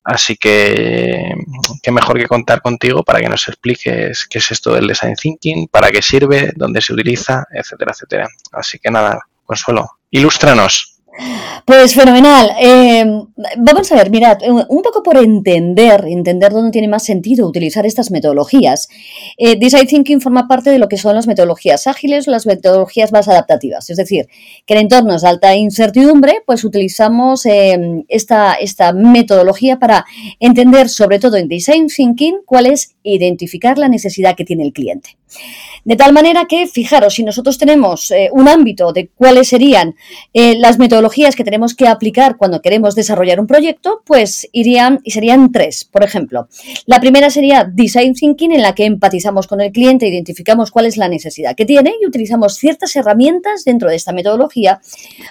[0.03, 1.33] Así que,
[1.83, 5.67] qué mejor que contar contigo para que nos expliques qué es esto del design thinking,
[5.67, 8.27] para qué sirve, dónde se utiliza, etcétera, etcétera.
[8.53, 10.97] Así que nada, Consuelo, ilústranos.
[11.65, 12.51] Pues fenomenal.
[12.59, 13.05] Eh,
[13.57, 18.11] vamos a ver, mirad, un poco por entender, entender dónde tiene más sentido utilizar estas
[18.11, 18.87] metodologías.
[19.37, 23.27] Eh, Design Thinking forma parte de lo que son las metodologías ágiles las metodologías más
[23.27, 23.89] adaptativas.
[23.89, 24.27] Es decir,
[24.65, 30.05] que en entornos de alta incertidumbre, pues utilizamos eh, esta, esta metodología para
[30.39, 35.17] entender, sobre todo en Design Thinking, cuál es identificar la necesidad que tiene el cliente.
[35.83, 39.95] De tal manera que, fijaros, si nosotros tenemos eh, un ámbito de cuáles serían
[40.33, 45.11] eh, las metodologías que tenemos que aplicar cuando queremos desarrollar un proyecto, pues irían y
[45.11, 45.85] serían tres.
[45.85, 46.47] Por ejemplo,
[46.85, 50.97] la primera sería Design Thinking, en la que empatizamos con el cliente, identificamos cuál es
[50.97, 54.79] la necesidad que tiene y utilizamos ciertas herramientas dentro de esta metodología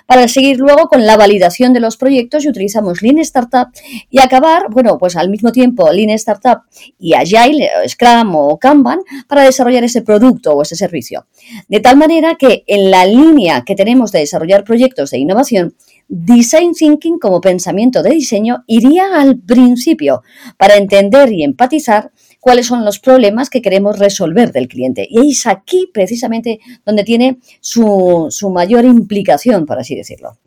[0.06, 3.68] para seguir luego con la validación de los proyectos y utilizamos Lean Startup
[4.11, 6.61] y acabar, bueno, pues al mismo tiempo Lean Startup
[6.98, 11.26] y Agile, Scrum o Kanban para desarrollar ese producto o ese servicio.
[11.68, 15.74] De tal manera que en la línea que tenemos de desarrollar proyectos de innovación,
[16.08, 20.22] Design Thinking como pensamiento de diseño iría al principio
[20.56, 25.06] para entender y empatizar cuáles son los problemas que queremos resolver del cliente.
[25.10, 30.38] Y es aquí precisamente donde tiene su, mayor implicación, por así decirlo.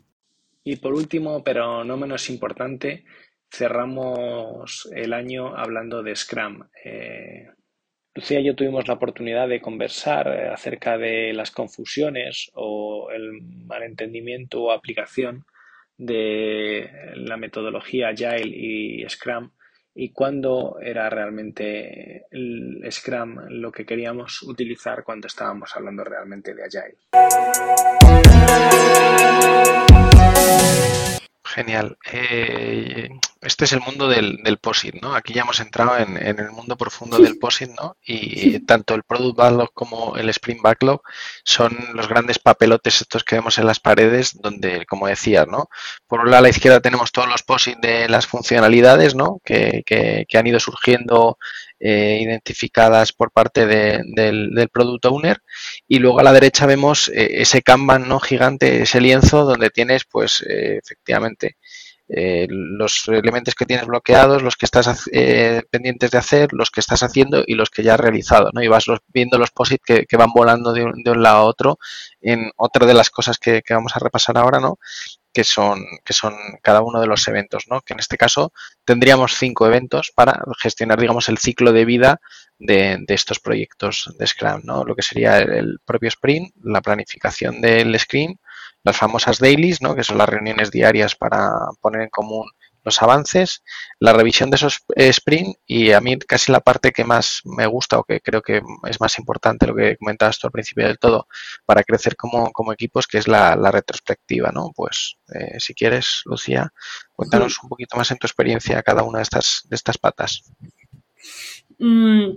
[0.64, 3.04] Y por último, pero no menos importante,
[3.50, 6.62] cerramos el año hablando de Scrum.
[6.84, 7.48] Eh,
[8.14, 13.42] Lucía y yo tuvimos la oportunidad de conversar eh, acerca de las confusiones o el
[13.66, 15.44] malentendimiento o aplicación
[16.00, 19.50] de la metodología Agile y Scrum
[19.94, 26.64] y cuándo era realmente el Scrum lo que queríamos utilizar cuando estábamos hablando realmente de
[26.64, 26.96] Agile.
[31.44, 31.98] Genial.
[32.10, 33.10] Eh,
[33.42, 35.14] este es el mundo del, del POSIT, ¿no?
[35.14, 37.96] Aquí ya hemos entrado en, el mundo profundo del POSIT, ¿no?
[38.04, 41.00] Y tanto el Product Backlog como el Sprint Backlog
[41.42, 45.68] son los grandes papelotes estos que vemos en las paredes, donde, como decías, ¿no?
[46.06, 49.40] Por un lado a la izquierda tenemos todos los POSIT de las funcionalidades, ¿no?
[49.44, 51.38] Que, que, que han ido surgiendo
[51.82, 55.42] eh, identificadas por parte del, del, Product Owner
[55.88, 58.20] y luego a la derecha vemos eh, ese Kanban ¿no?
[58.20, 61.56] gigante, ese lienzo donde tienes pues eh, efectivamente
[62.12, 65.08] los elementos que tienes bloqueados, los que estás
[65.70, 68.62] pendientes de hacer, los que estás haciendo y los que ya has realizado, ¿no?
[68.62, 71.78] Y vas viendo los posits que, van volando de un, de un, lado a otro
[72.20, 74.78] en otra de las cosas que, que, vamos a repasar ahora, ¿no?
[75.32, 77.80] que son, que son cada uno de los eventos, ¿no?
[77.82, 78.52] Que en este caso
[78.84, 82.20] tendríamos cinco eventos para gestionar, digamos, el ciclo de vida
[82.58, 84.84] de, de estos proyectos de Scrum, ¿no?
[84.84, 88.36] Lo que sería el, propio sprint, la planificación del Scrum,
[88.82, 89.94] las famosas dailies, ¿no?
[89.94, 92.50] Que son las reuniones diarias para poner en común
[92.84, 93.62] los avances,
[93.98, 97.66] la revisión de esos eh, sprint y a mí casi la parte que más me
[97.66, 100.98] gusta o que creo que es más importante, lo que comentabas tú al principio del
[100.98, 101.26] todo,
[101.66, 104.72] para crecer como, como equipos, que es la, retrospectiva, ¿no?
[104.74, 106.72] Pues eh, si quieres, Lucía,
[107.14, 110.42] cuéntanos un poquito más en tu experiencia cada una de estas, de estas patas.
[111.78, 112.30] Mm,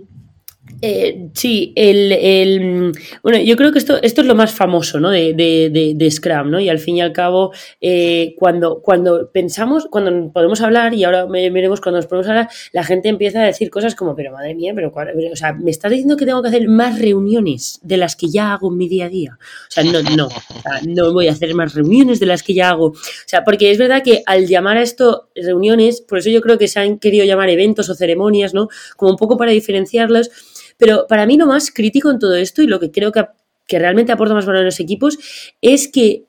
[0.86, 2.92] Eh, sí, el,
[3.22, 5.10] bueno, yo creo que esto, esto es lo más famoso ¿no?
[5.10, 6.60] de, de, Scrum, ¿no?
[6.60, 11.24] Y al fin y al cabo, eh, cuando, cuando pensamos, cuando podemos hablar, y ahora
[11.24, 14.72] veremos cuando nos podemos hablar, la gente empieza a decir cosas como, pero madre mía,
[14.74, 18.28] pero o sea, me estás diciendo que tengo que hacer más reuniones de las que
[18.28, 19.38] ya hago en mi día a día.
[19.40, 20.28] O sea, no, no,
[20.86, 22.88] no voy a hacer más reuniones de las que ya hago.
[22.88, 22.94] O
[23.26, 26.68] sea, porque es verdad que al llamar a esto reuniones, por eso yo creo que
[26.68, 28.68] se han querido llamar eventos o ceremonias, ¿no?
[28.96, 30.30] Como un poco para diferenciarlos
[30.76, 33.26] pero para mí lo más crítico en todo esto y lo que creo que,
[33.66, 35.18] que realmente aporta más valor a los equipos
[35.60, 36.24] es que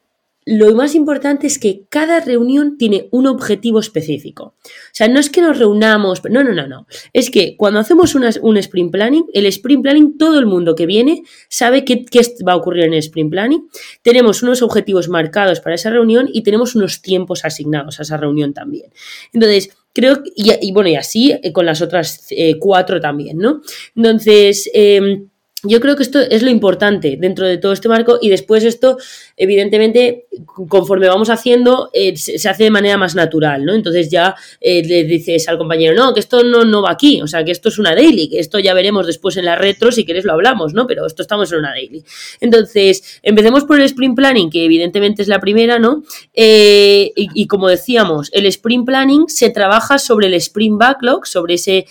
[0.45, 4.53] lo más importante es que cada reunión tiene un objetivo específico.
[4.63, 6.85] O sea, no es que nos reunamos, no, no, no, no.
[7.13, 11.23] Es que cuando hacemos un sprint planning, el sprint planning, todo el mundo que viene
[11.49, 13.67] sabe qué, qué, va a ocurrir en el sprint planning.
[14.03, 18.53] Tenemos unos objetivos marcados para esa reunión y tenemos unos tiempos asignados a esa reunión
[18.53, 18.91] también.
[19.33, 23.61] Entonces, Creo, y, y bueno, y así eh, con las otras eh, cuatro también, ¿no?
[23.95, 25.23] Entonces, eh,
[25.63, 28.97] yo creo que esto es lo importante dentro de todo este marco y después esto,
[29.37, 33.73] evidentemente, conforme vamos haciendo, eh, se, hace de manera más natural, ¿no?
[33.73, 37.27] Entonces ya eh, le dices al compañero, no, que esto no, no va aquí, o
[37.27, 40.05] sea, que esto es una daily, que esto ya veremos después en la retro, si
[40.05, 40.87] quieres lo hablamos, ¿no?
[40.87, 42.03] Pero esto estamos en una daily.
[42.39, 46.03] Entonces, empecemos por el sprint planning, que evidentemente es la primera, ¿no?
[46.33, 51.85] Eh, y, como decíamos, el sprint planning se trabaja sobre el sprint backlog, sobre ese,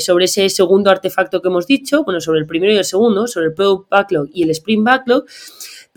[0.00, 3.46] sobre ese segundo artefacto que hemos dicho, bueno, sobre el primero y el segundo, sobre
[3.46, 5.24] el Product Backlog y el Sprint Backlog,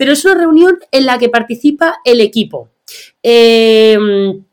[0.00, 2.70] pero es una reunión en la que participa el equipo.
[3.22, 4.44] Em,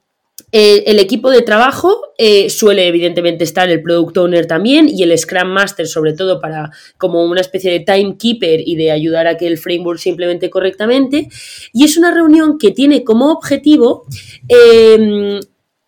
[0.52, 5.18] eh, el equipo de trabajo eh, suele evidentemente estar el Product Owner también y el
[5.18, 9.46] Scrum Master sobre todo para como una especie de timekeeper y de ayudar a que
[9.46, 11.28] el framework se implemente correctamente.
[11.74, 14.06] Y es una reunión que tiene como objetivo
[14.48, 15.42] em,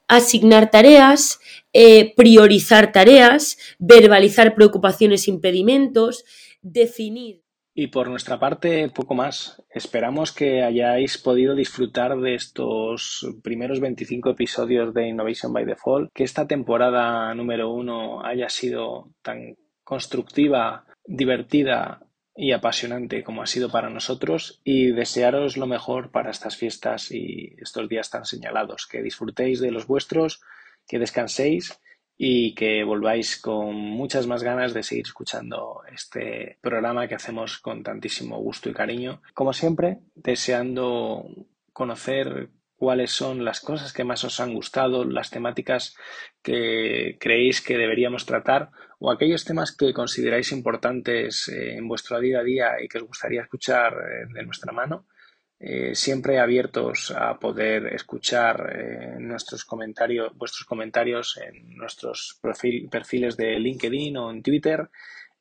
[0.10, 1.40] asignar tareas,
[1.72, 6.26] eh, priorizar tareas, verbalizar preocupaciones, impedimentos,
[6.62, 7.42] definir.
[7.82, 9.64] Y por nuestra parte, poco más.
[9.70, 16.26] Esperamos que hayáis podido disfrutar de estos primeros 25 episodios de Innovation by Default, que
[16.26, 19.56] esta temporada número uno haya sido tan
[19.86, 22.06] constructiva, divertida
[22.36, 27.56] y apasionante como ha sido para nosotros y desearos lo mejor para estas fiestas y
[27.62, 30.42] estos días tan señalados, que disfrutéis de los vuestros,
[30.86, 31.80] que descanséis
[32.22, 37.82] y que volváis con muchas más ganas de seguir escuchando este programa que hacemos con
[37.82, 39.22] tantísimo gusto y cariño.
[39.34, 41.26] Como siempre, deseando
[41.72, 45.96] conocer cuáles son las cosas que más os han gustado, las temáticas
[46.44, 52.40] que creéis que deberíamos tratar o aquellos temas que consideráis importantes eh, en vuestro día
[52.40, 55.06] a día y que os gustaría escuchar eh, de nuestra mano.
[55.62, 63.60] Eh, siempre abiertos a poder escuchar eh, nuestros comentarios, vuestros comentarios en nuestros perfiles de
[63.60, 64.90] LinkedIn o en Twitter,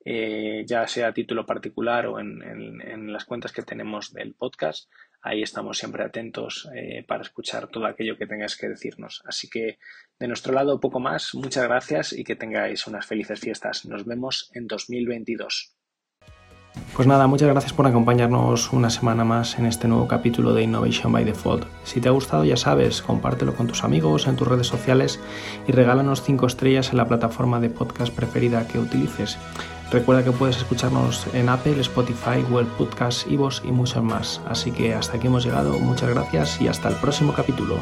[0.03, 4.89] eh, ya sea a título particular o en, en, las cuentas que tenemos del podcast.
[5.21, 6.69] Ahí estamos siempre atentos
[7.07, 9.21] para escuchar todo aquello que tengáis que decirnos.
[9.25, 9.79] Así que
[10.17, 11.35] de nuestro lado poco más.
[11.35, 13.85] Muchas gracias y que tengáis unas felices fiestas.
[13.85, 15.78] Nos vemos en 2022.
[16.95, 21.11] Pues nada, muchas gracias por acompañarnos una semana más en este nuevo capítulo de Innovation
[21.11, 21.65] by Default.
[21.83, 25.19] Si te ha gustado, ya sabes, compártelo con tus amigos en tus redes sociales
[25.67, 29.37] y regálanos 5 estrellas en la plataforma de podcast preferida que utilices.
[29.91, 34.41] Recuerda que puedes escucharnos en Apple, Spotify, Google Podcasts, Ivos y muchos más.
[34.47, 35.79] Así que hasta aquí hemos llegado.
[35.79, 37.77] Muchas gracias y hasta el próximo capítulo.